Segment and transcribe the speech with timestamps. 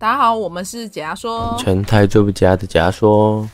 [0.00, 3.44] 大家好，我们是解压说，全台最不假的解压说，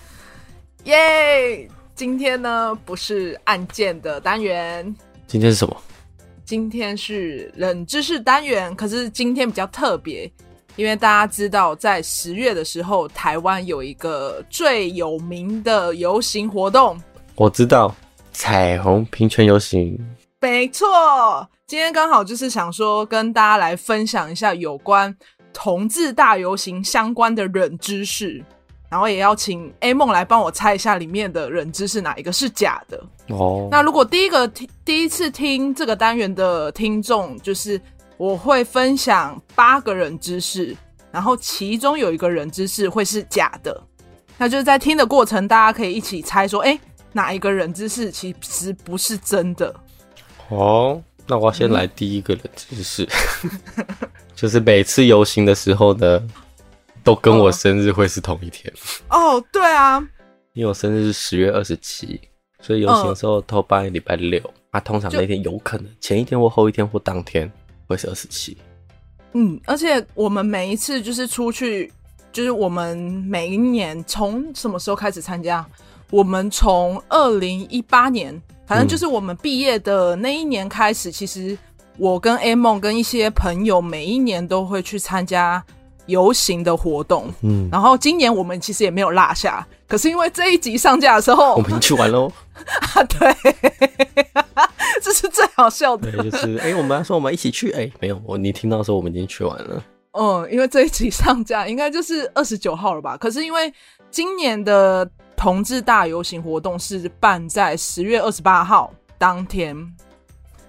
[0.85, 1.69] 耶、yeah!！
[1.95, 4.95] 今天呢不是案件的单元，
[5.27, 5.75] 今天是什么？
[6.45, 8.77] 今天是冷知识单元。
[8.77, 10.31] 可是今天比较特别，
[10.77, 17.01] 因为大家知道，在十月的时候，台湾有一个最有名的游行活动，
[17.37, 17.95] 我知道，
[18.33, 19.99] 彩虹平权游行。
[20.43, 25.17] 没错，今天刚好就是想说跟大家来分享一下有关。
[25.55, 28.45] 同志大游行相关的冷知识，
[28.91, 33.69] 然后也要请 A 梦来帮我猜一下里面的冷知识哪一个是假的哦。
[33.71, 37.81] 那如果第一个听第一次听这个单元的听众，就是
[38.19, 40.77] 我会分享八个人知识，
[41.11, 43.83] 然后其中有一个人知识会是假的，
[44.37, 46.79] 那就是在听的过程，大家可以一起猜说，哎，
[47.13, 49.75] 哪一个冷知识其实不是真的？
[50.51, 53.09] 哦，那我要先来第一个冷知识。
[53.83, 53.99] 嗯
[54.35, 56.21] 就是每次游行的时候呢，
[57.03, 58.73] 都跟我生日会是同一天。
[59.09, 60.05] 哦，对啊，
[60.55, 62.21] 因为我生日是十月二十七，
[62.61, 64.43] 所以游行的时候偷办礼拜六。
[64.71, 67.51] 啊，通常那天有可能前一天或后一天或当天
[67.87, 68.57] 会是二十七。
[69.35, 71.93] 嗯，而且我们每一次就是出去，
[72.33, 75.65] 就是我们每一年从什么时候开始参加？
[76.11, 81.57] 我们从二零一八年，反正就是我们毕业的那一年开始，其实。
[81.97, 85.65] 我跟 A 梦跟一些朋友每一年都会去参加
[86.07, 92.31] 游行的活动，嗯，然后今年我们其实也没有落下，可是因为这一集上架的时候，我们去玩喽，
[92.95, 93.35] 啊，对，
[95.01, 103.17] 这是最好笑的，对，就是哎、欸，我们要说我们一起去，哎、欸，没有，我你听到的时候我们已经去完了，嗯，因为这一集上架应该就是二十九号了吧？
[103.17, 103.73] 可是因为
[104.11, 109.75] 今年的同志大游行活动是办在十月二十八号当天。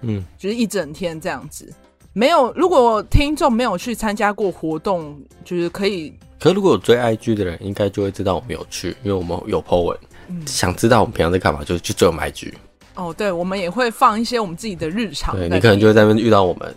[0.06, 1.72] 嗯，就是一整天这样子，
[2.12, 2.52] 没有。
[2.54, 6.14] 如果听众没有去参加过活动，就是可以。
[6.38, 9.98] 可是如果有追 IG 的人，应该就会知道我们有去，因为我们有 po 文。
[10.28, 12.52] 嗯，想知道我们平常在干嘛，就去追我们 IG。
[12.94, 15.36] 哦，对，我们也会放一些我们自己的日常。
[15.36, 16.74] 对，你可能就会在那边遇到我们，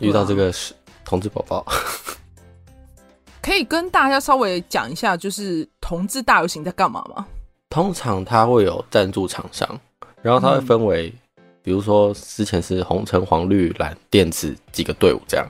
[0.00, 1.66] 遇到这个是同志宝宝。
[3.42, 7.26] 可以跟大家稍微讲一下，就是同志大游行在干嘛吗？
[7.68, 9.68] 通常它会有赞助厂商，
[10.22, 11.18] 然后它会分为、嗯。
[11.62, 15.46] 比如说，之前是红橙黄绿蓝靛紫几个队伍这样，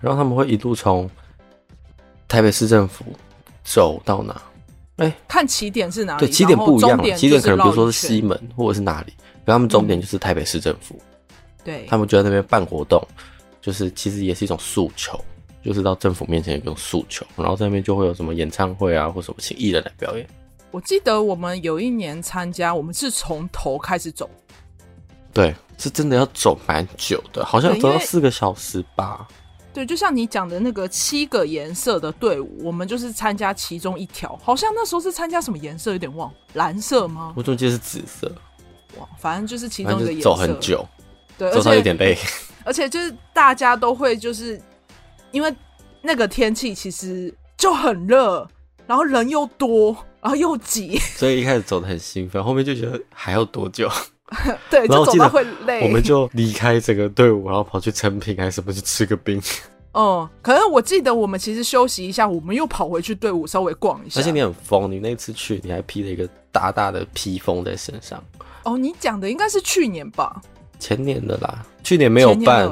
[0.00, 1.08] 然后他们会一路从
[2.28, 3.04] 台北市政府
[3.64, 4.40] 走到哪？
[4.96, 6.26] 哎、欸，看起点是哪里？
[6.26, 9.12] 对，起点不一样，起点可能比如说是西门或者是哪里，
[9.44, 11.00] 然后他们终点就是台北市政府。
[11.64, 13.02] 对、嗯，他们就在那边办活动，
[13.60, 15.18] 就是其实也是一种诉求，
[15.64, 20.26] 就是到政府面前有一种诉求，然后在那边就会有什么演唱会啊，或什么请艺人来表演。
[20.70, 24.28] 我记得我们有一年参加，我们是从头开始走。
[25.34, 29.26] 对，是真的要走蛮久的，好像要走到四个小时吧。
[29.72, 34.38] 对，就像你讲的那个七个颜色的队伍，我们就是参加其中一条。
[34.40, 37.34] 好像那时候是参加什么颜色，有点忘，蓝色吗？
[37.36, 38.32] 我总记得是紫色。
[38.96, 40.30] 哇，反正就是其中一个颜色。
[40.30, 40.86] 走很久，
[41.36, 42.16] 对，走到有点累。
[42.62, 44.62] 而且就是大家都会就是
[45.32, 45.52] 因为
[46.00, 48.48] 那个天气其实就很热，
[48.86, 49.90] 然后人又多，
[50.20, 53.90] 然后又挤， 所以一开始走的很兴奋，后面就觉得还要多久？
[54.70, 59.38] 对，就走到会累，我们就离开这个队伍，然后跑去成品还是什么去吃个冰。
[59.92, 64.18] 哦、 嗯，可是我记得我们其实休息一下，我们又跑回去队伍稍微逛一下。
[64.18, 68.22] 而且你很疯，你那次去你还披了一个大大的披风在身上。
[68.64, 70.40] 哦，你讲的应该是去年吧？
[70.78, 72.66] 前年的啦，去年没有办。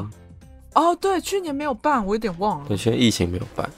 [0.73, 2.65] 哦，对，去年没有办，我有点忘了。
[2.67, 3.71] 对，去年疫情没有办。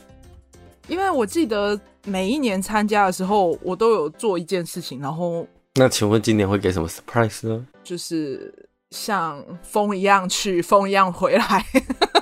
[0.86, 5.44] 因为我记得每一年参加的时候，我都有做一件事情，然后。
[5.76, 7.66] 那请问今年会给什么 surprise 呢？
[7.82, 8.54] 就是
[8.92, 11.66] 像风一样去，风一样回来。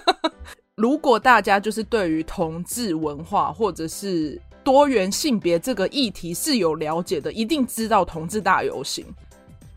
[0.75, 9.05] 如果大家就是对于同志文化或者是多元性别这个议题是有了解的，一定知道同志大游行。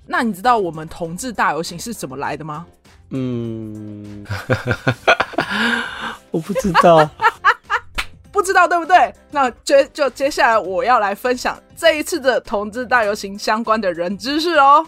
[0.08, 2.66] 那你知道我们同志大游行是怎么来的吗？
[3.09, 4.25] 嗯，
[6.31, 7.09] 我不知道。
[8.46, 9.12] 知道对不对？
[9.32, 14.88] 那接就接下来我要来分享这一次的同志大游行相关的人知识哦。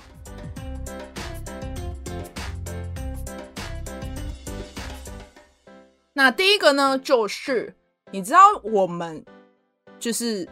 [6.13, 7.75] 那第一个呢，就是
[8.11, 9.25] 你知道我们
[9.99, 10.47] 就是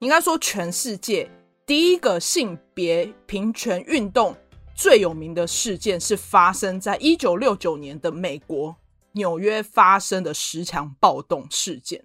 [0.00, 1.30] 应该说全世界
[1.64, 4.36] 第一个性别平权运动
[4.74, 8.76] 最有名的事件是发生在一九六九年的美国
[9.12, 12.04] 纽约发生的十强暴动事件。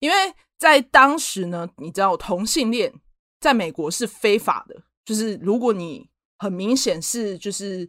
[0.00, 0.16] 因为
[0.58, 2.92] 在当时呢，你知道同性恋
[3.40, 6.08] 在美国是非法的，就是如果你
[6.38, 7.88] 很明显是就是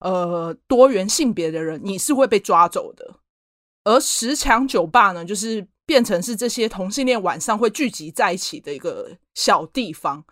[0.00, 3.20] 呃多元性别的人，你是会被抓走的。
[3.84, 10.24] 而十强酒吧呢，就是变成是这些同性恋晚上会聚集在一起的一个小地方。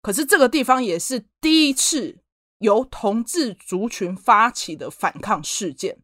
[0.00, 2.18] 可是这个地方也是第一次
[2.58, 5.98] 由同志族群发起的反抗事件。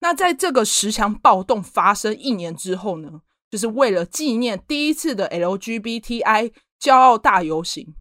[0.00, 7.94] 那在这个十墙暴动发生一年之后呢，就是为了纪念第一次的 LGBTI 骄傲大游行，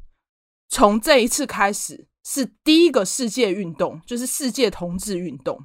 [0.69, 5.59] 从这一次开始是第一个世界运动，就是世界同志运动。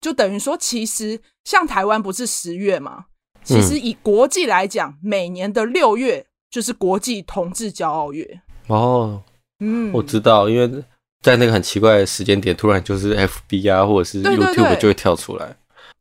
[0.00, 3.06] 就等于说，其实像台湾不是十月吗？
[3.42, 8.40] 其实以国际来讲，嗯、每年的六月就是国际同志骄傲月。
[8.66, 9.22] 哦，
[9.60, 10.84] 嗯，我知道，因为
[11.22, 15.56] 在那个很奇怪的时间点，突然就是 FB 啊，或者是 YouTube 就会跳出来。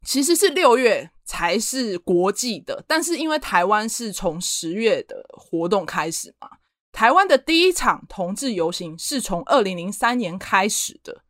[0.05, 6.49] 其实是六月才是国际的，但是因为台湾是从十月的活动开始嘛，
[6.91, 11.21] 台湾的第一场同志游行是从二零零三年开始的。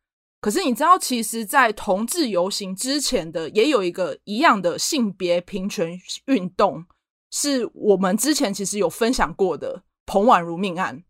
[0.42, 6.84] 可是你知道，其实，在同志游行之前的也有一个一样的性别平权运动，
[7.32, 11.02] 是我们之前其实有分享过的彭婉如命案，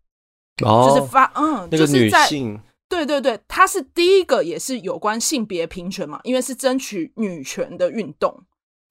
[0.63, 2.29] 哦，就是发嗯，那个女性，就是在
[2.88, 8.39] 对对对，她是第一个，也是有关性别平权嘛，因为是争取女权的运动，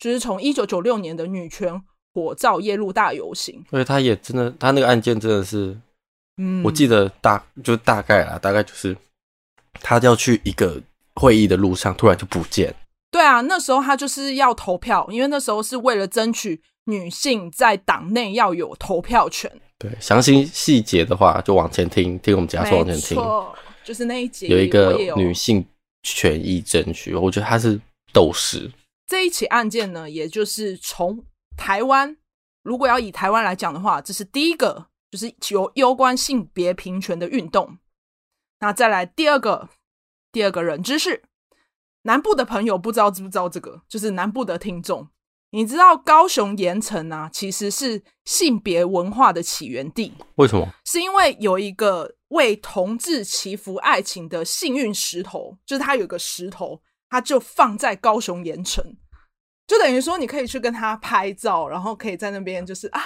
[0.03, 1.81] 就是从一九九六年的女权
[2.13, 3.65] 火造夜路大游行。
[3.71, 5.79] 所以他也真的，他那个案件真的是，
[6.39, 8.97] 嗯，我记得大就大概啦，大概就是
[9.75, 10.83] 她要去一个
[11.15, 12.75] 会议的路上，突然就不见。
[13.13, 19.49] 对啊，那时候他就是要投票，因为那时候是为了争取女性在党内要有投票权。
[19.79, 23.17] 对，详细细节的话就往前听，听我们解说往前听。
[23.85, 25.65] 就是那一集有一个女性
[26.03, 27.81] 权益争取，我觉得她是
[28.13, 28.69] 斗士。
[29.13, 31.23] 这一起案件呢，也就是从
[31.55, 32.17] 台湾，
[32.63, 37.77] 如果要以台湾来讲的话，这是第一个，就是有攸关性别平权的运动。
[38.61, 39.69] 那再来第二个，
[40.33, 41.25] 第二个人知识，
[42.05, 43.83] 南部的朋友不知道知不知道这个？
[43.87, 45.07] 就是南部的听众。
[45.51, 50.15] 你知道高雄盐城啊，其实是性别文化的起源地。
[50.37, 50.67] 为什么？
[50.87, 56.81] 是因为有一个为同志祈福爱情的幸运石头，就是它有个石头，
[57.11, 58.81] 它就放在高雄盐埕，
[59.67, 63.03] 就等于说你可以去跟他拍照，然后可以在那边就是啊，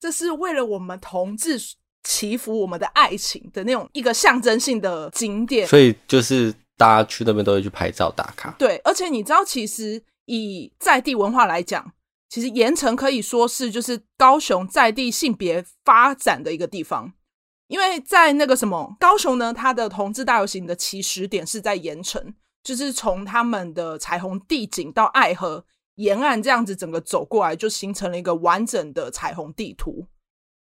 [0.00, 1.58] 这是为了我们同志
[2.04, 5.66] 祈福我们的爱情的那种一个象征性的景点。
[5.66, 8.54] 所以就是大家去那边都会去拍照打卡。
[8.58, 10.02] 对，而且你知道其实。
[10.28, 11.92] 以在地文化来讲，
[12.28, 17.12] 其实盐城可以说是就是高雄在地性别发展的一个地方，
[17.68, 25.64] 因为在那个什么高雄呢，它的同志大游行的起始点是在盐城，就是从他们的彩虹地景到爱河
[25.96, 30.06] 沿岸这样子整个走过来，就形成了一个完整的彩虹地图，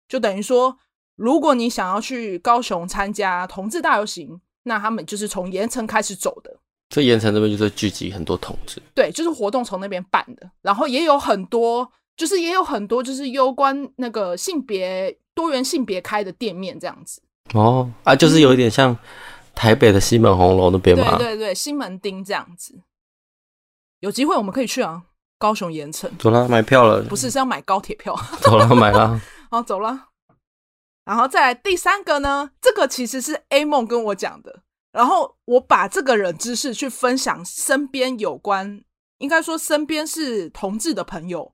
[0.08, 0.78] 就等于说，
[1.16, 6.60] 如果你想要去高雄参加同志大游行，那他们就是从盐城开始走的。
[6.90, 17.22] 所以盐城这边就是聚集很多同志，对，就是活动从那边办的，然后也有很多，就是也有很多就是攸关那个性别多元性别开的店面这样子。
[17.54, 18.98] 哦，啊，就是有一点像
[19.56, 21.18] 台北的西门红楼那边嘛、嗯。
[21.18, 22.82] 对对对，西门町这样子。
[24.02, 25.04] 有机会我们可以去啊，
[25.42, 26.08] 高雄盐城。
[26.20, 27.02] 走了，买票了。
[27.02, 28.16] 不是，是要买高铁票。
[28.42, 29.20] 走了，买了。
[29.50, 30.10] 好，走了。
[31.04, 34.62] 然后再来第三个呢，这个其实是 A 梦跟我讲的。
[34.92, 38.84] 然后我把这个人知识去分享身边有关，
[39.18, 41.52] 应该说身边是同志的朋友，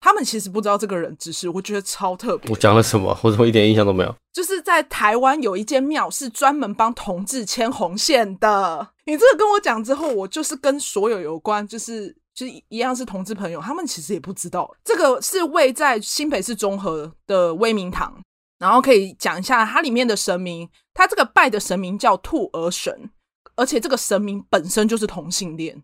[0.00, 2.50] 他们其实不知道这个人知识，我觉得超特别。
[2.50, 3.16] 我讲了什么？
[3.22, 4.14] 我怎么一点印象都没有？
[4.32, 8.88] 就是在台湾有一间庙是专门帮同志牵红线的。
[9.04, 18.14] 你这个跟我讲之后，我就是跟所有有关，就是就是一样是同志朋友，他们其实也不知道这个是位在新北市中和的威明堂。
[18.58, 23.10] 然后可以讲一下它里面的神明，它这个拜的神明叫兔儿神，
[23.54, 25.82] 而且这个神明本身就是同性恋。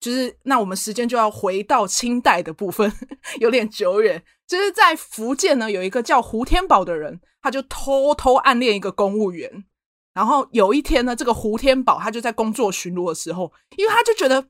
[0.00, 2.90] 就是那我们时间就要回到清代的部分，
[3.40, 4.22] 有点久远。
[4.46, 9.64] 就是在福建呢，有一个叫胡天宝的人，他就偷偷暗恋一个公务员。
[10.14, 14.46] 然后有一天呢，这个胡天宝他就在工作巡逻的时候，因为他就觉得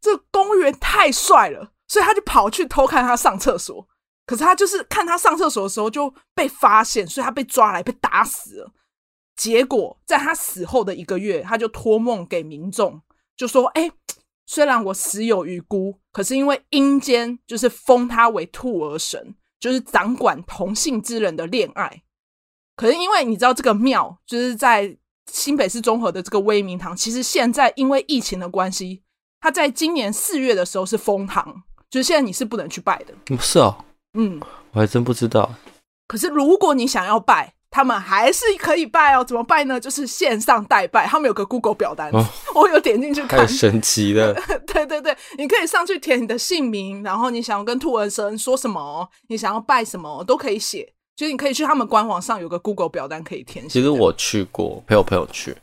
[0.00, 3.86] 这公务员太帅了，所以他就跑去偷看他上厕所。
[4.26, 8.72] 可是他就是看他上厕所的时候就被发现，所以他被抓来被打死了。
[9.36, 13.00] 结果在他死后的一个月，他就托梦给民众，
[13.36, 13.90] 就说：“哎，
[14.44, 22.02] 虽然我死有余辜，可是因为阴间就是封他为兔儿神，就是掌管同性之人的恋爱。
[22.76, 24.94] 可是因为你知道这个庙就是在
[25.32, 29.02] 新北市中和的这个威明堂，其实现在因为疫情的关系，
[29.40, 33.14] 他在今年四月的时候是封堂，就是现在你是不能去拜的。
[33.24, 33.84] 不是哦。”
[34.18, 34.40] 嗯，
[34.72, 35.54] 我还真不知道。
[36.06, 39.22] 可是如果你想要拜，他们还是可以拜哦。
[39.22, 39.78] 怎么拜呢？
[39.78, 44.32] 就是线上代拜，他们有个 Google 表单，哦、我有点进去看，太神奇了。
[44.66, 50.92] 对对对，你可以上去填你的姓名，然后你想要跟兔儿神说什么，你想要拜什么都可以写。
[51.14, 53.68] 就是你可以去他们官网上有个 Google 表单可以填写。
[53.68, 55.54] 其实我去过，陪我朋友去，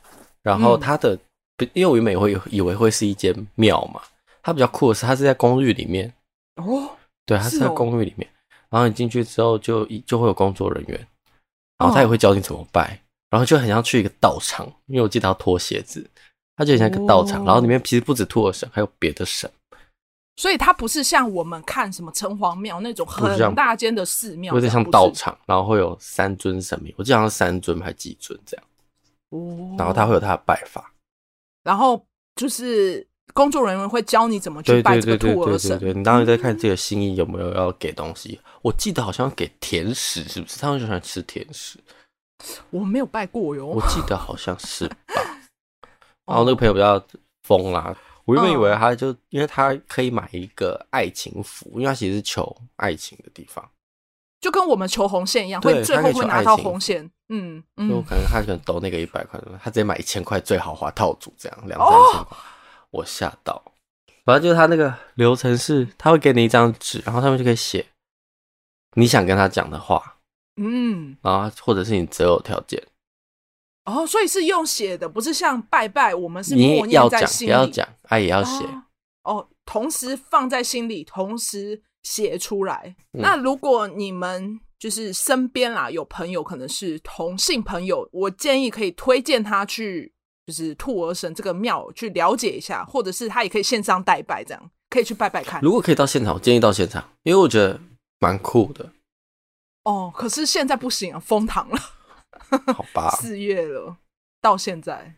[0.44, 1.17] 然后他的，
[1.57, 4.01] 嗯、因为我原本也会以为会是一间庙嘛，
[4.43, 6.13] 它比较酷的是，它是在公寓里面
[6.55, 6.89] 哦，
[7.25, 8.31] 对，它是在公寓里面，哦、
[8.71, 11.07] 然后你进去之后就就会有工作人员，
[11.77, 13.00] 然后他也会教你怎么拜，哦、
[13.31, 16.05] 然后就很像去一个道场，因为我记得要脱鞋子，
[16.55, 19.50] 它就很像一个道场，哦、然后里面其实不止兔儿神，还有别的神。
[20.38, 28.65] 所以它不是像我们看什么城隍庙那种很大间的寺庙，有点像道场，然后会有三尊神明，我记得好像是三尊还是几尊这样。
[29.29, 30.91] 哦，然后他会有他的拜法，
[31.65, 32.07] 然后
[32.38, 35.77] 就是工作人员会教你怎么去拜这个兔儿神。
[35.79, 38.39] 对，你当时在看这个心意有没有要给东西？
[38.62, 40.60] 我记得好像给甜食，是不是？
[40.60, 41.77] 他们就喜欢吃甜食。
[42.69, 44.95] 我没有拜过哟，我记得好像是吧。
[46.25, 47.03] 然后那个朋友比较
[47.43, 47.95] 疯啦。
[48.25, 53.67] 我原本以为他就，因为他可以买一个爱情符，因为他其实是求爱情的地方，
[54.45, 57.03] 就跟我们求红线一样，会最后会拿到红线。
[57.29, 62.37] 嗯嗯，我可能他可能兜那个一百块，他直接买一千块最豪华套组，这样两三千块，
[62.91, 63.59] 我吓到。
[64.23, 67.83] 反正就是他那个流程是，他会给你一张纸，然后上面就可以写
[68.93, 70.17] 你想跟他讲的话，
[70.57, 72.79] 嗯，然后或者是你择偶条件。
[73.85, 77.51] 哦，所以是用写的，不是像拜拜，我们是默念在心里。
[77.51, 78.63] 要讲，爱也要写。
[79.23, 82.95] 哦，同时放在心里，同时写出来。
[83.13, 90.13] 嗯、那如果你们就是身边啦，有朋友可能是同性朋友，我建议可以推荐他去，
[90.45, 95.59] 就是兔儿神这个庙去了解一下，或者是他也可以线上代拜，这样可以去拜拜看。
[95.62, 97.79] 如果可以到现场，我建议到现场，因为我觉得
[98.19, 98.91] 蛮酷的。
[99.83, 101.77] 哦，可是现在不行啊，封堂了。
[102.74, 103.97] 好吧， 四月了，
[104.41, 105.15] 到现在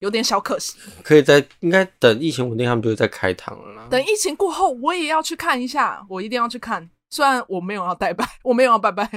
[0.00, 0.76] 有点小可惜。
[1.02, 3.88] 可以在应该等疫情稳定，他们就会再开堂了啦。
[3.88, 6.90] 等疫情过后，我也要去看一下，我一定要去看。
[7.08, 9.08] 虽然我没有要拜拜， 我没有要拜拜。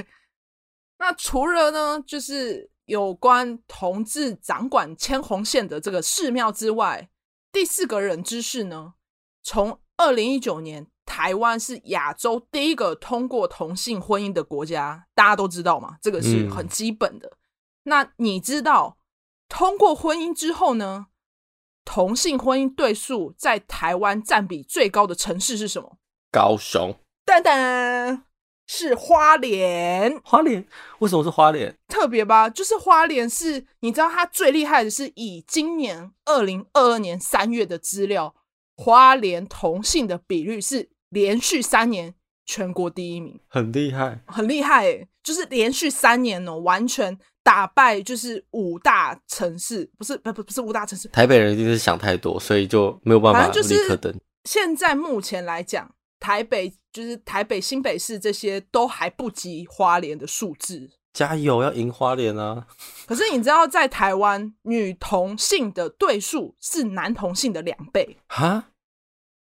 [0.98, 7.10] 那除了呢，就是有关同志掌管牵红线的这个寺庙之外，
[7.52, 8.94] 第四个人知事呢，
[9.42, 10.86] 从二零一九年。
[11.06, 15.98] 台湾是亚洲第一个通过同性婚姻的国家，大家都知道嘛？
[16.00, 17.28] 这个是很基本的。
[17.28, 17.38] 嗯、
[17.82, 18.96] 那你知道
[19.48, 21.06] 通过婚姻之后呢，
[21.84, 25.98] 同性婚姻对数在台湾占比最高的城市是什么？
[26.30, 26.94] 高雄。
[27.26, 28.22] 噔噔，
[28.66, 30.20] 是花莲。
[30.24, 30.66] 花莲？
[30.98, 31.74] 为什么是花莲？
[31.88, 38.34] 特别吧，就是花莲是，你知道它最厉害的是以今年二零二二年三月的资料，
[38.76, 40.90] 花莲同性的比率是。
[41.10, 42.12] 连续三年
[42.44, 54.12] 全国第一名，很厉害，很厉害诶，就是连续三年哦，完全打败就是五大城市，不是不不不是五大城市，台北人一定是想太多，所以就没有办法立刻登。
[54.44, 62.66] 现在目前来讲，台北就是台北新北市这些都还不及花莲的数字，加油，要赢花莲啊！
[63.06, 68.70] 可是你知道，在台湾女同性的对数是男同性的两倍哈。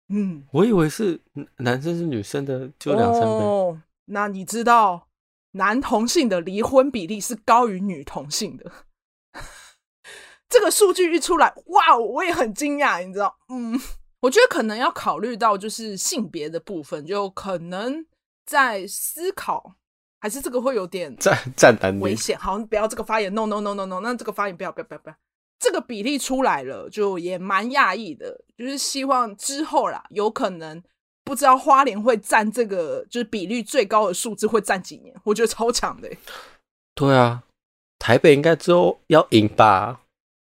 [0.08, 1.20] 嗯，我以为是
[1.58, 3.28] 男生是女生的就两三倍。
[3.28, 5.08] 哦，那你知道
[5.54, 8.70] 男同性的离婚比例是高于女同性的？
[10.48, 13.36] 这个数据一出来，哇，我也很惊讶，你知道？
[13.48, 13.80] 嗯，
[14.20, 18.06] 我觉得可能要考虑到就是性别的部分，就可能
[18.46, 19.74] 在思考，
[20.20, 22.38] 还是这个会有点战战男危险。
[22.38, 25.16] 好，不要这个发言，no no no no no，那这个发言不要不要不要不要。
[25.58, 28.44] 这个比例出来了，就也蛮讶异的。
[28.56, 30.82] 就是希望之后啦，有可能
[31.24, 35.14] 不知道花莲会占这个就是比率最高的数字会占几年？
[35.24, 36.10] 我觉得超强的。
[36.94, 37.42] 对啊，
[37.98, 40.02] 台北应该之后要赢吧？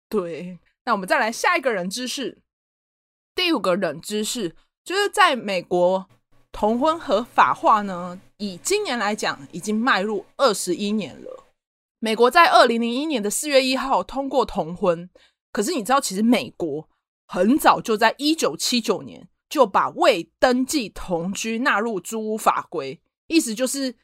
[0.08, 2.38] 对，那我们再来下一个冷知识。
[3.34, 4.54] 第五个冷知识
[4.84, 6.08] 就是在美国
[6.52, 11.44] 同婚合法化呢，以今年来讲，已经迈入二十一年了。
[11.98, 15.10] 美国在二零零一年的四月一号通过同婚，
[15.52, 16.88] 可是你知道，其实美国
[17.26, 23.96] 很早就在一九七九年就把未登记同居纳入租屋法规，意思就是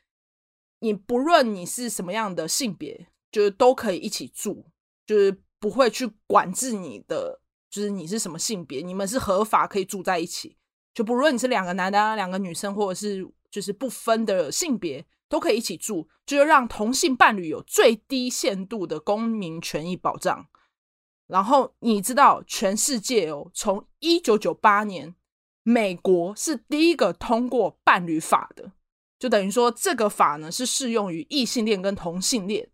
[0.80, 4.64] 你不论你是什么样的性别，就是都可以一起住，
[5.06, 10.56] 就是不会去管制你的，就是你是什么性别，你们是合法可以住在一起，
[10.94, 15.06] 就不论你是两个男的啊，两个女生，或者是就是不分的性别。
[15.26, 20.46] 都可以一起住，就是让同性伴侣有最低限度的公民权益保障。
[21.26, 25.12] 然后你知道，全世界哦，从一九九八年，
[25.64, 28.70] 美国是第一个通过伴侣法的，
[29.18, 32.68] 就等于说这个法呢是适用于异性恋跟同性恋。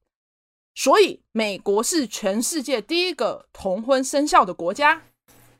[0.75, 5.03] 所以美国是全世界第一个同婚生效的国家。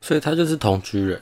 [0.01, 1.21] 所以他就是同居人，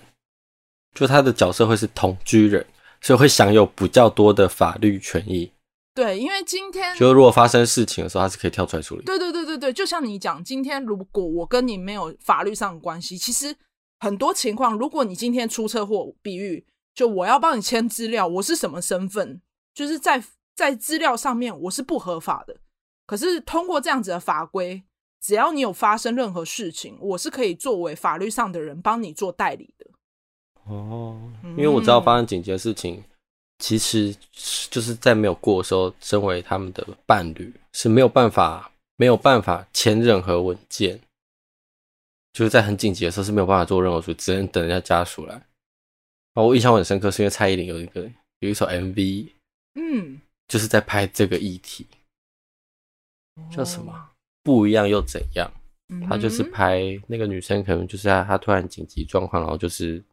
[0.93, 2.65] 就他的角色会是同居人，
[3.01, 5.51] 所以会享有比较多的法律权益。
[5.93, 9.03] 对，因为今天就如果发生事情的时候，他是可以跳出来处理。
[9.03, 13.53] 对对对对对，就像你讲，今天如果我跟你没有法律上的关系，其实
[13.99, 19.41] 很多情况，如果你今天出车祸，比喻就我要帮你签资料，我是什么身份，
[19.73, 20.23] 就是在
[20.55, 22.57] 在资料上面我是不合法的。
[23.05, 24.83] 可是通过这样子的法规，
[25.21, 29.87] 只要你有发生任何事情，我是可以作为法律上的人帮你做代理的。
[30.65, 32.95] 哦，因为我知道发生紧急的事情。
[32.95, 33.03] 嗯
[33.61, 34.15] 其实
[34.71, 40.97] 就是在没有过的时候，身为他们的伴侣是没有办法、没有办法签任何文件，
[42.33, 45.35] 就是在很紧急的时候是没有办法做任何事，只能等人家家属来。
[46.35, 48.09] 哦，我印象很深刻，是因为蔡依林有一个
[48.39, 49.31] 有一首 MV，
[49.75, 51.87] 嗯，就是在拍这个议题，
[53.51, 54.11] 叫什么？
[54.43, 55.51] 不一样又怎样？
[56.07, 60.03] 他就是拍那个女生，可能就是她，她突然紧急状况，然后就是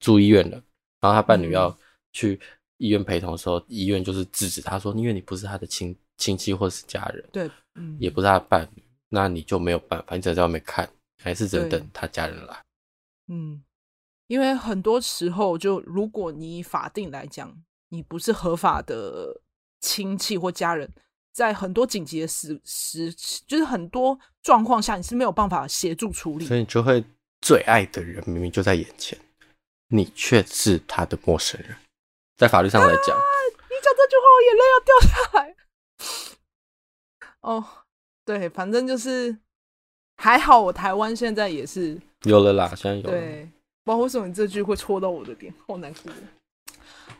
[0.00, 0.62] 住医院了，
[1.00, 1.76] 然后她伴侣要
[2.12, 2.40] 去。
[2.80, 10.88] 医院陪同的时候，医院就是制止他说：“因为你不是他的亲亲戚或是家人，对，嗯，也不是他的伴侣，那你就没有办法，你只能在外面看，
[11.22, 12.64] 还是只能等他家人来。”
[13.28, 13.62] 嗯，
[14.26, 19.42] 因为很多时候，就如果你法定来讲，你不是合法的
[19.80, 20.92] 亲戚或家人，
[21.32, 23.12] 在很多紧急的时时，
[23.46, 27.04] 就是很多状况下，你是没有办法协助处理，所以你就会
[27.40, 29.18] 最爱的人明明就在眼前，
[29.88, 31.76] 你却是他的陌生人。
[32.36, 35.56] 在法律上来讲，啊，你讲这句话，我眼泪要掉下来。
[37.40, 37.64] 哦，
[38.24, 39.38] 对，反正就是
[40.20, 43.10] 还好，我台湾现在也是有了啦，现在有了。
[43.10, 43.48] 对，
[43.84, 46.12] 不知道为什么你这句会戳到我的点，好难过。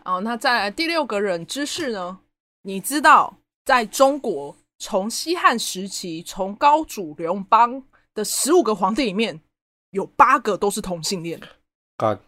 [0.04, 2.18] 哦，那再来第六个冷知识呢？
[2.62, 7.82] 你知道，在中国从西汉时期从高祖刘邦
[8.14, 9.40] 的十五个皇帝里面，
[9.90, 11.40] 有八个都是同性恋
[11.96, 12.18] ，God.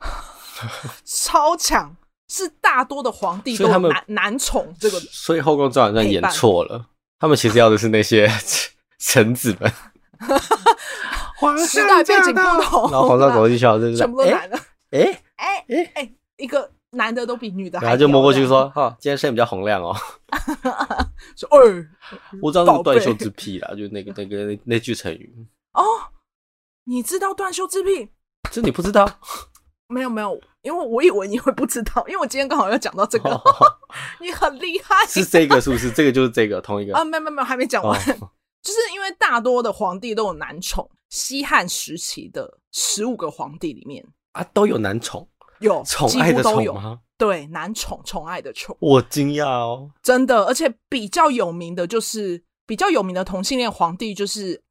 [1.05, 1.97] 超强。
[2.33, 6.87] 是大多的皇帝都男男宠这个，所以《后宫甄嬛传》演错了。
[7.19, 8.31] 他们其实要的是那些
[9.01, 9.73] 臣子们。
[11.67, 14.59] 时代背景不同，然后皇上走进去，就是全部都男的。
[14.91, 17.87] 哎哎哎哎，一个男的都比女的还。
[17.87, 19.95] 然后就摸过去说：“哈，今天声音比较洪亮哦。
[21.37, 21.59] ”说：“哎，
[22.43, 25.83] 我知道是断袖之癖啦，就那个那个那那句成语。”哦，
[26.85, 28.11] 你知道断袖之癖？
[28.51, 29.09] 这你不知道？
[29.89, 30.41] 没有没有。
[30.63, 33.41] 因为我以为你会不知道，因为我今天刚好要讲到这个，哦、
[34.21, 35.07] 你很厉害。
[35.07, 35.91] 是这个是不是？
[35.91, 37.03] 这个就是这个同一个啊？
[37.03, 37.99] 没有没有没有，还没讲完。
[38.61, 45.29] 哦、就是因为大多的皇帝都有男宠，西汉时期的十五个皇帝里面啊都有男宠，
[45.61, 47.01] 有宠爱的宠吗？
[47.17, 48.77] 对，男宠宠爱的宠。
[48.81, 54.63] 我惊讶哦，真的，而且比较有名的就是比较有名的同性恋皇帝就是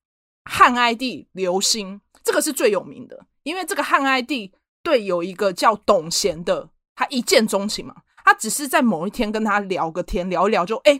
[0.45, 4.54] 汉哀帝刘欣，这个是最有名的，因为这个汉哀帝。
[4.82, 7.93] 对，有一个叫董贤的，他一见钟情嘛。
[8.23, 10.99] 他只是在某一天跟他聊个天，聊一聊就哎，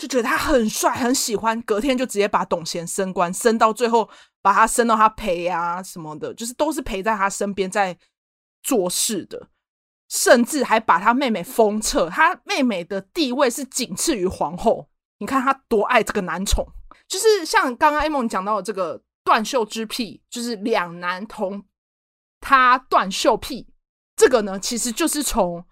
[0.00, 1.60] 就觉得他很帅，很喜欢。
[1.60, 4.08] 隔天就直接把董贤升官，升到最后
[4.40, 7.94] 把他升到他陪啊什么的，就是都是陪在他身边在
[8.62, 9.48] 做事的，
[10.08, 12.08] 甚至还把他妹妹封册。
[12.08, 14.88] 他妹妹的地位是仅次于皇后。
[15.18, 16.66] 你看他多爱这个男宠，
[17.06, 21.62] 就是像刚刚 A 梦讲到的这个断袖之癖，就是两男同。
[22.40, 23.68] 他断袖癖，
[24.16, 25.62] 这个呢，其实就是从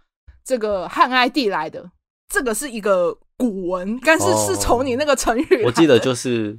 [0.45, 1.91] 这个汉哀帝来的。
[2.29, 5.63] 这个是一个古文，但是是从你那个成语。
[5.65, 6.59] 我记得就是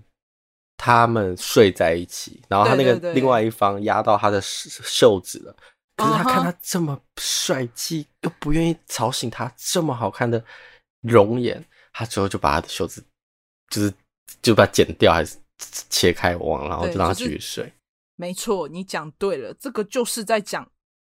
[0.78, 5.56] 他们睡在一起，然后他那个另外一方压到他的袖子了。
[5.98, 10.42] 可是他看他这么帅气，又不愿意吵醒他这么好看的
[11.02, 13.04] 容颜，他最后就把他的袖子，
[13.70, 13.94] 就是
[14.42, 15.36] 就把它剪掉，还是
[15.90, 17.74] 切开网，然后就让他继续睡。
[18.16, 20.66] 没错，你讲对了，这个就是在讲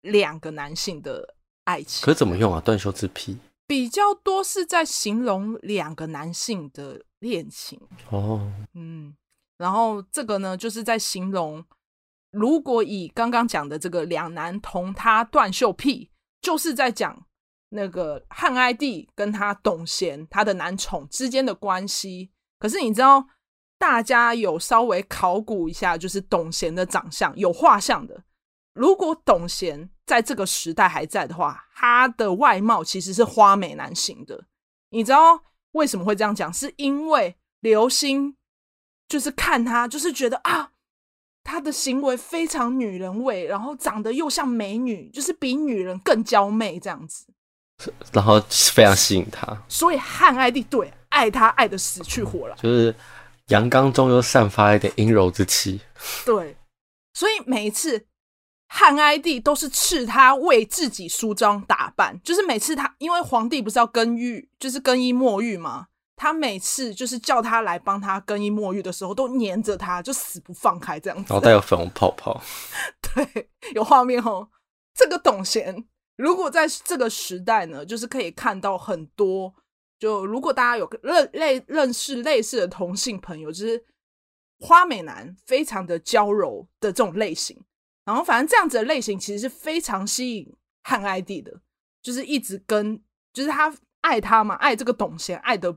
[0.03, 2.05] 两个男性的爱情。
[2.05, 2.61] 可是怎么用啊？
[2.61, 8.53] 断袖之癖比较多是在形容两个男性的恋情哦。
[8.75, 9.15] 嗯，
[9.59, 11.65] 然后这个呢，就是在形容，
[12.31, 17.27] 如果以刚刚讲的这个两男同他断袖癖，就是在讲
[17.71, 22.31] 那个汉哀帝跟他董贤他的男宠之间的关系。
[22.59, 23.27] 可是你知道？
[23.77, 28.25] 大家有稍微考古一下，就是董贤的长相有画像的。
[28.73, 34.45] 如果董贤在这个时代还在的话，他的外貌其实是花美男型的。
[34.91, 36.53] 你知道为什么会这样讲？
[36.53, 38.37] 是因为刘星
[39.09, 40.71] 就是看他，就是觉得啊，
[41.43, 47.27] 他的行为非常女人味，然后长得又像美女，就是比女人更娇媚这样子，
[48.13, 49.63] 然后非常吸引他。
[49.69, 52.95] 所以汉哀帝对爱他爱的死去活来，就是。
[53.49, 55.79] 阳刚中又散发一点阴柔之气。
[56.25, 56.57] 对，
[57.13, 58.07] 所以每一次
[58.77, 71.27] 汉哀帝都是斥他为自己梳妆打扮，就是每次他因为皇帝不是要更浴，就是更衣沐浴嘛，他每次就是叫他来帮他更衣沐浴的时候，都黏着他，就死不放开这样子。
[71.29, 72.43] 然后带有粉红泡泡，
[73.01, 74.49] 对，有画面哦。
[74.93, 75.85] 这个董贤，
[76.17, 79.55] 如果在这个时代呢，就是可以看到很多。
[80.01, 83.85] 就如果大家有认类认识类似的同性朋友，就是
[84.59, 87.57] 花美男非常的娇柔的这种类型，
[88.05, 91.61] 然后反正这样子的类型其实是非常吸引汉哀帝的，
[92.03, 95.75] 就是一直跟，就是他爱他嘛，爱这个董贤爱的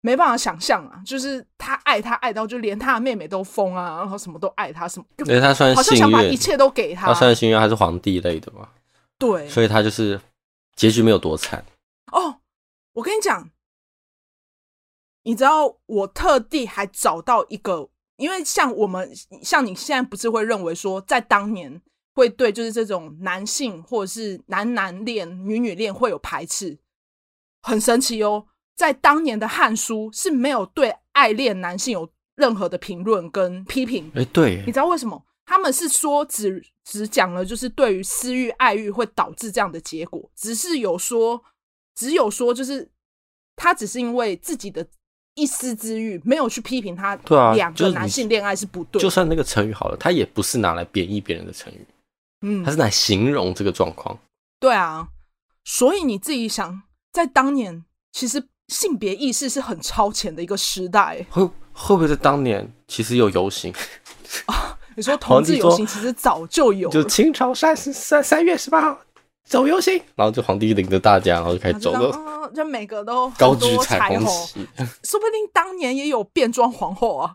[0.00, 8.68] 没办法想象啊，就是他爱他爱到就连他的妹妹都疯啊，然后什么都爱他什么，因为他算好像想把一切都给他，他算是幸运，他是皇帝类的嘛，
[9.16, 10.20] 对，所以他就是
[10.74, 11.64] 结局没有多惨
[12.10, 12.40] 哦。
[12.94, 13.48] 我跟你讲，
[15.22, 17.88] 你知道我特地还找到一个，
[18.22, 19.10] 因为像我们
[19.42, 21.82] 像你现在不是会认为说，在当年
[22.14, 26.78] 会对就是这种男性或者是男男恋、女女恋会有排斥，
[27.62, 28.46] 很神奇哦。
[28.76, 34.10] 在当年的《汉书》是没有对爱恋男性有任何的评论跟批评。
[34.14, 35.22] 哎，对，你知道为什么？
[35.44, 41.42] 他们是说只只讲了就是对于私欲、爱欲会导致这样的结果，只是有说。
[41.94, 42.90] 只有说，就是
[43.54, 44.88] 他只是因为自己的
[45.34, 47.16] 一丝之欲，没有去批评他。
[47.16, 49.00] 对啊，两个男性恋爱是不对。
[49.00, 51.86] 就算那个成语好了，他也不是拿来贬义别人的成语，
[52.42, 54.18] 嗯，他是来形容这个状况。
[54.60, 55.08] 对啊，
[55.64, 61.24] 所以你自己想，在当年，其实性别意识是很超前的一个时代。
[61.30, 61.42] 会
[61.72, 63.72] 会不会在当年其实有游行？
[64.46, 69.00] 啊，你说同志游行其实早就有，就清朝三十三三月十八号。
[69.44, 74.24] 走游行，然后就皇帝领着大家，然后就开始走了，就每个都高举彩虹。
[74.26, 74.66] 旗，
[75.04, 77.34] 说不定当年也有变装皇后啊，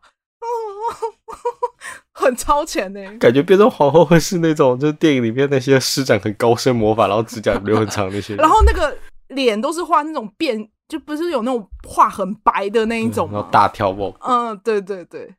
[2.13, 3.00] 很超前呢。
[3.20, 14.15] 感觉变装皇后会是那种，就是电影里面那些施展很高深魔法，然后指甲留很长那些， 然后那个脸都是画那种变，就不是有那种画很白的那一种，然后大跳舞。
[14.22, 15.36] 嗯，对对对，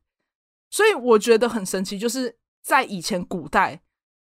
[0.71, 3.81] 所以我觉得很神奇，就是在以前古代。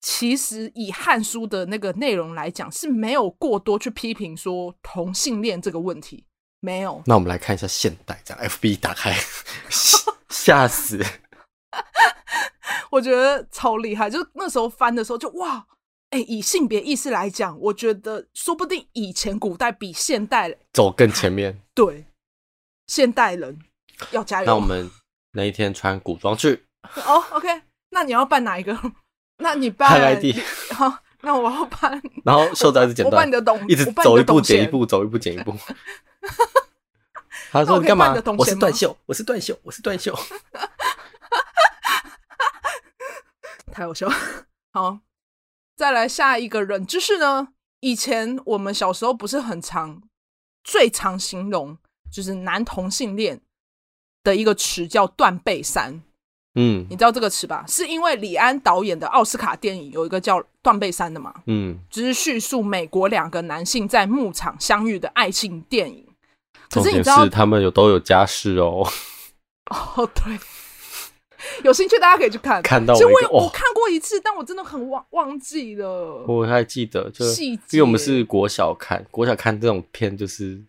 [0.00, 6.24] 其实以《汉书》的那个内容来讲，是没有过多去批评说同性恋这个问题，
[6.60, 7.02] 没有。
[7.06, 9.14] 那我们来看一下现代，这样 FB 打开，
[10.30, 11.04] 吓死！
[12.90, 15.66] 我觉得超厉害，就那时候翻的时候就哇，
[16.10, 21.60] 哎，以性别意识来讲，我觉得说不定以前古代比现代走更前面。
[21.74, 22.06] 对，
[22.86, 23.58] 现代人
[24.12, 24.46] 要加油。
[24.46, 24.90] 那我们
[25.32, 26.64] 那一天穿古装去。
[27.06, 28.74] 哦，OK，那你要扮哪一个？
[29.40, 29.88] 那你办
[30.74, 32.00] 好，那我要办。
[32.24, 35.54] 然后袖子还是剪断，我办你的东，一直走一步剪一步，走一步剪一步。
[37.52, 38.14] 他说：“你干嘛？
[38.38, 40.16] 我是断袖，我是断袖，我是断袖。”
[43.72, 44.14] 太好笑了。
[44.72, 45.00] 好，
[45.76, 47.48] 再来下一个人，就是呢，
[47.80, 50.02] 以前我们小时候不是很常，
[50.62, 51.76] 最常形容
[52.12, 53.40] 就是男同性恋
[54.22, 56.02] 的一个词叫断背山。
[56.56, 57.64] 嗯，你知道这个词吧？
[57.68, 61.32] 是因为李安导演的奥斯卡电影有一个叫《断背山》的嘛？
[61.46, 66.04] 嗯，就是叙述美国两个男性在牧场相遇的爱情电影。
[66.68, 68.84] 可是你知道他们有都有家室哦。
[69.70, 70.36] 哦，对，
[71.62, 72.60] 有兴趣大家可以去看。
[72.62, 76.24] 看到我，其实我我看过一次，但我真的很忘忘记了。
[76.26, 80.60] 我还记得，就因为我们是国小看，国小看这种片就是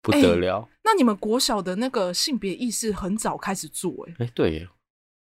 [0.00, 0.60] 不得了。
[0.60, 4.68] 欸，那你们国小的那个性别意识很早开始做，欸，哎，哎，对耶。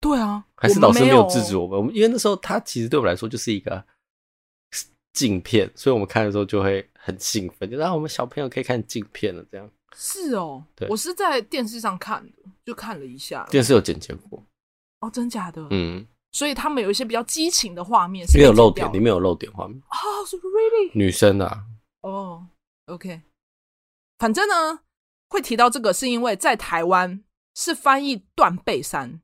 [0.01, 1.77] 对啊，还是老师没有制止我们。
[1.77, 3.85] 我们因为那时候他其实对我们来说就是一个
[5.13, 9.45] 镜片，所以我们看的时候就会很兴奋，就让我们小朋友可以看镜片了。
[9.51, 13.45] 这样是哦，对，我是在电视上看的，就看了一下。
[13.51, 14.43] 电视有剪辑过
[15.01, 15.63] 哦，真假的？
[15.69, 20.91] 嗯，所以他们有一些比较激情的画面是，没有漏点，里面有漏点画面哦 really？
[20.93, 21.65] 女生啊，
[22.01, 22.47] 哦
[22.87, 23.21] ，OK，
[24.17, 24.79] 反正呢，
[25.29, 29.21] 会提到这个是因为在台湾是翻译断背山。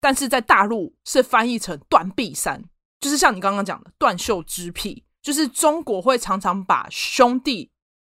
[0.00, 2.62] 但是在大陆是翻译成断臂山，
[3.00, 7.70] 就是像你刚刚讲的断袖之癖，就是中国会常常把兄弟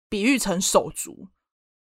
[0.08, 1.28] 比喻成手足，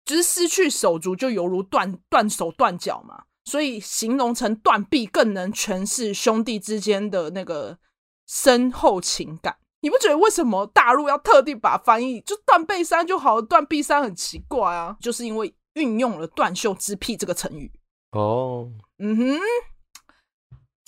[0.06, 7.78] 就是失去手足就犹如断断手断脚嘛，所以形容成断臂更能诠释兄弟之间的那个
[8.26, 9.58] 深厚情感。
[9.82, 14.98] 你不觉得为什么大陆要特地把翻译就断背山就好了，断臂山很奇怪啊？
[15.02, 17.72] 就是因为运用了断袖之癖这个成语。
[18.12, 19.40] 哦，嗯哼。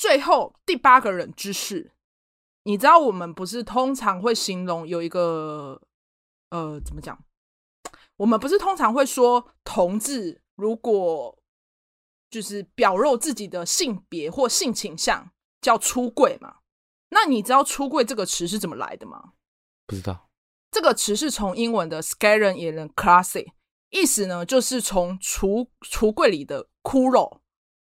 [0.01, 1.91] 最后第八个人之事，
[2.63, 5.79] 你知道我们不是通常会形容有一个
[6.49, 7.23] 呃，怎么讲？
[8.17, 11.37] 我们不是通常会说同志如果
[12.31, 16.55] 就是表露自己的性别或性倾向，叫出柜嘛。
[17.09, 19.33] 那你知道“出柜”这个词是怎么来的吗？
[19.85, 20.31] 不知道。
[20.71, 23.51] 这个词是从英文的 “scaren” 也能 “classy”，
[23.91, 27.40] 意思呢就是从橱橱柜里的骷髅。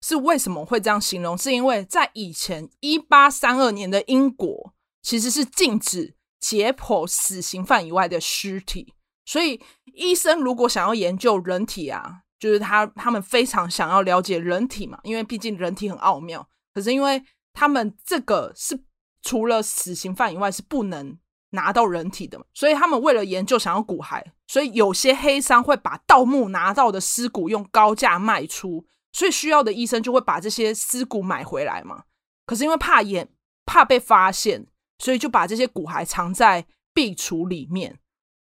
[0.01, 1.37] 是为什么会这样形容？
[1.37, 8.93] 是因为在以前一八三二年的英国，其实是禁止解剖死刑犯以外的尸体，
[9.25, 9.61] 所以
[9.93, 16.47] 医生如果想要研究人体啊，就是他他们非常想要了解人体嘛，因为毕竟人体很奥妙。
[16.73, 18.83] 可是因为他们这个是。
[19.21, 21.17] 除了死刑犯以外是不能
[21.49, 32.03] 拿到人体的嘛，所以他们为了研究想要骨骸，所以有些黑商会把盗墓拿到的尸骨用高价卖出，所以需要的医生就会把这些尸骨买回来嘛。
[32.45, 33.27] 可是因为怕严
[33.65, 34.67] 怕被发现，
[34.97, 37.99] 所以就把这些骨骸藏在壁橱里面，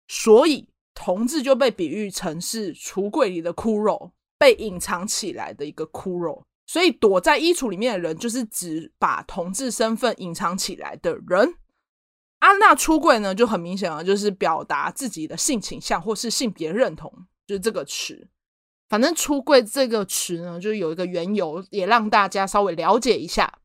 [0.07, 6.43] 所以同志就被比喻成是橱柜里的骷髅，被隐藏起来的一个骷髅。
[6.67, 11.55] 所以躲在衣橱里面的人，就是指把同志身份隐藏起来的人。
[12.39, 17.11] 安娜出柜呢，就很明显啊，就是表达自己的性倾向或是性别认同，
[17.47, 18.27] 就是这个词。
[18.87, 23.59] 反正出柜这个词呢，就是有一个缘由，也让大家稍微了解一下。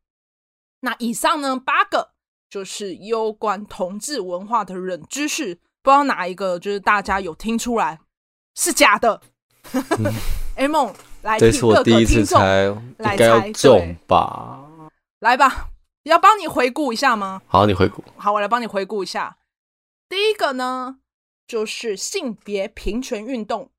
[0.81, 2.11] 那以上呢，八个
[2.49, 8.01] 就是有关同志文化的冷知识，不知道哪一个就是大家有听出来
[8.55, 9.21] 是假的。
[10.57, 10.95] A 梦。
[11.23, 14.59] 来，这是我第一次猜，应该要中吧？
[15.19, 15.69] 来吧，
[16.05, 17.43] 要帮你回顾一下吗？
[17.47, 18.03] 好，你回顾。
[18.17, 19.37] 好，我来帮你回顾一下。
[20.09, 20.97] 第一个呢，
[21.47, 23.71] 就是性别平权运动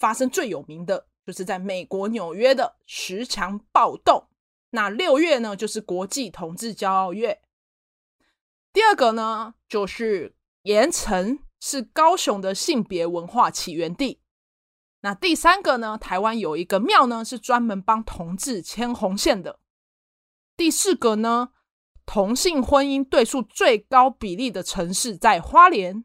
[0.00, 4.26] 发生最有名的，就是在美国纽约的十强暴动。
[4.70, 7.40] 那六月呢，就是国际同志骄傲月。
[8.72, 14.20] 第二个呢，就是盐城是高雄的性别文化起源地。
[15.02, 15.96] 那第三个呢？
[15.98, 19.58] 台湾有一个庙呢，是专门帮同志牵红线的。
[20.56, 21.52] 第四个呢，
[22.04, 26.04] 同性婚姻对数最高比例的城市在花莲。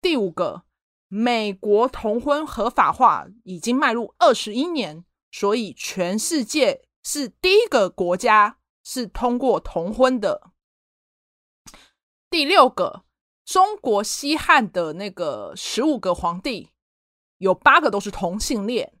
[0.00, 0.64] 第五个，
[1.14, 10.50] 美国同婚合法化已经迈入二十一年，所以全世界是第一个国家是通过同婚的。
[12.30, 13.04] 第六个，
[13.44, 16.70] 中国西汉的那个十五个皇帝。
[17.36, 18.98] 有八个都是同性恋。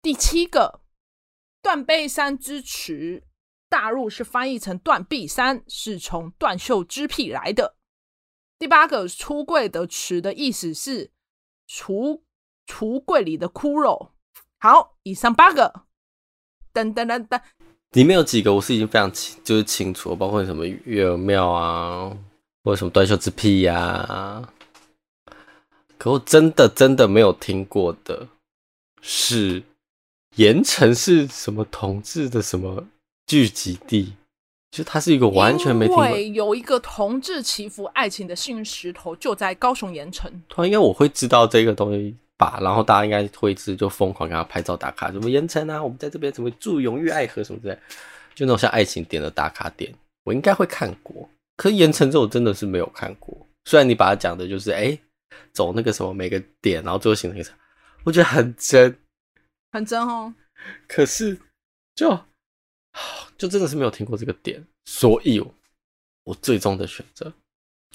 [0.00, 0.80] 第七个，
[1.62, 3.28] 断背山之耻，
[3.68, 7.76] 大陆是翻译成断臂山，是从断袖之癖来的。
[8.62, 11.10] 第八个，出柜的词的意思是
[11.68, 12.20] 橱
[12.64, 14.10] 橱柜里的骷髅。
[14.60, 15.82] 好，以上八个，
[16.72, 17.40] 噔噔噔噔，
[17.90, 22.16] 里面有几个我是已经非常清，就是清楚，包括什么月儿庙啊，
[22.62, 24.48] 或者什么断袖之癖呀、
[25.98, 28.28] 可我真的真的没有听过的
[29.00, 29.64] 是，
[30.36, 32.86] 盐城是什么同志的什么
[33.26, 34.14] 聚集地？
[34.72, 36.08] 就它是一个完全没听过。
[36.08, 40.28] 有一个同志祈福爱情的幸运石头，就在高雄盐城。
[40.48, 42.58] 突然应该我会知道这个东西吧？
[42.60, 47.78] 然后大家应该会知就疯狂给他拍照打卡，什么盐城啊，我们在这边怎么祝永浴爱河什么之类，
[48.34, 51.28] 就那种像爱情点的打卡点，我应该会看过。
[51.56, 53.46] 可是盐城这我真的是没有看过。
[53.66, 54.80] 虽然你把它讲的就是哎。
[54.80, 55.00] 欸
[55.54, 57.50] 走那个什么每个点，然后最后形成一个，
[58.04, 58.94] 我觉得很真，
[59.70, 60.32] 很真哦。
[60.86, 61.38] 可是
[61.94, 62.18] 就
[63.38, 65.40] 就真的是没有听过这个点，所以
[66.24, 67.32] 我最终的选择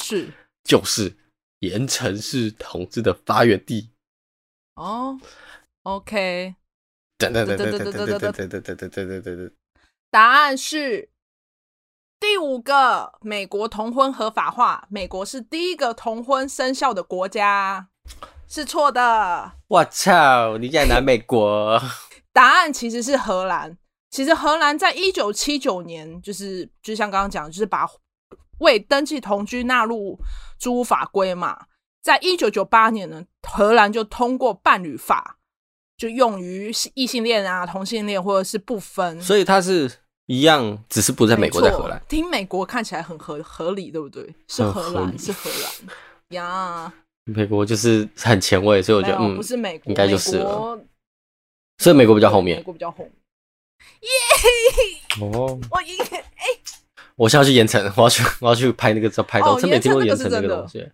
[0.02, 0.30] 是
[0.64, 1.16] 就是
[1.60, 3.92] 盐城是同志的发源地。
[4.76, 5.20] 哦
[5.84, 6.56] ，OK，
[7.18, 9.52] 对对对对对对对对对对对对对对，
[10.12, 11.10] 答案是。
[12.20, 14.88] 第五个，美国同婚合法化。
[14.90, 17.90] 美国是第一个同婚生效的国家，
[18.50, 19.52] 是错的。
[19.68, 21.80] 我操，你竟然拿美国？
[22.34, 23.78] 答案其实是荷兰。
[24.10, 27.88] 其实荷兰在一九七九年，就是就像刚刚讲，就是把
[28.60, 30.20] 未登记同居纳入
[30.58, 31.66] 租屋法规嘛。
[32.02, 35.38] 在一九九八年呢，荷兰就通过伴侣法，
[35.98, 39.22] 就用于异性恋啊、同性恋或者是不分。
[39.22, 39.92] 所以它是。
[40.30, 42.02] 一样，只是不在美国，在荷兰。
[42.10, 44.36] 听美国看起来很合合理，对不对？
[44.50, 45.96] 是荷兰，是荷兰
[46.36, 46.94] 呀。
[47.24, 50.78] 美国就是很前卫，所以我觉得嗯，不是美国，应该就是了。
[51.78, 53.14] 所以美国比较后面，美国比较后面。
[54.02, 55.22] 耶！
[55.22, 55.98] 哦，我赢！
[56.12, 56.46] 哎，
[57.16, 59.54] 我现在去盐城， 我要去，我要去拍那个照，拍照。
[59.54, 60.90] 我真没听过盐城那个东西。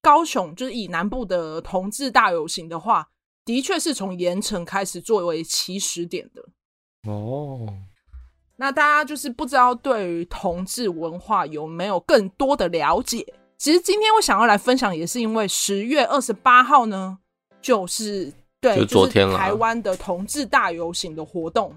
[0.00, 3.08] 高雄就是以南部的同志大游行的话，
[3.44, 6.44] 的确是从盐城开始作为起始点的。
[7.10, 7.66] 哦。
[8.56, 13.26] 那大家就是不知道对于同志文化有没有更多的了解？
[13.58, 17.18] 其实今天我想要来分享，也是因为十月二十八号呢，
[17.60, 19.36] 就是对，就昨天了。
[19.36, 21.74] 台湾的同志大游行的活动，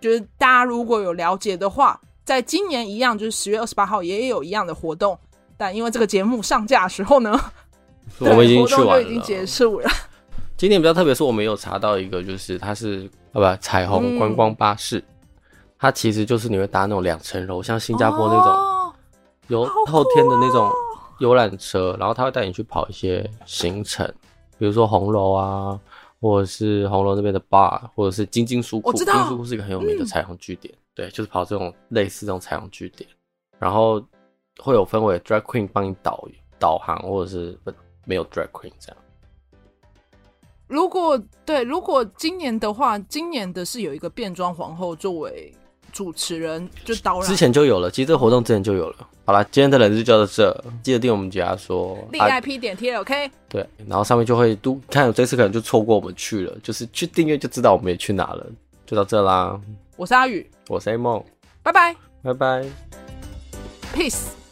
[0.00, 5.18] 就是大家如果有了解的话，在今年一样，就是十月二十八号也有一样的活动，
[5.56, 7.38] 但因为这个节目上架的时候呢，
[8.20, 9.88] 我们已经去完了，已经结束了。
[10.56, 15.04] 今年比较特别，是我们有查到一个，就是它是啊不彩虹观光巴士，嗯、
[15.78, 18.94] 它其实就是你会搭那种两层楼，像新加坡那种
[19.48, 20.70] 有后天的那种
[21.18, 24.06] 游览车，然后它会带你去跑一些行程，
[24.58, 25.78] 比如说红楼啊，
[26.20, 28.92] 或者是红楼那边的 bar，或者是金金书库。
[28.92, 33.08] 晶晶书库是一个很有名的彩虹据点，嗯、对，就是跑这种类似这种彩虹据点，
[33.58, 34.02] 然后
[34.62, 37.58] 会有分为 drag queen 帮你导导航，或者是
[38.04, 38.96] 没有 drag queen 这样。
[40.66, 45.54] 如果对，如果今年的话，今年的是有一个变装皇后作为
[45.96, 47.26] 主持人，就导览。
[47.26, 49.08] 之前就有了，其实这个活动之前就有了。
[49.24, 53.30] 好了，今天的人就叫到这，记得订我们家说 VIP 点 T L K。
[53.48, 58.46] 对，然后上面就会都看，这次可能就错过我们去了，就是去订阅就知道我们也去哪了。
[58.84, 59.58] 就到这啦，
[59.96, 61.24] 我是阿宇，我是 A 梦，
[61.62, 62.66] 拜拜，拜拜
[63.94, 64.45] ，Peace。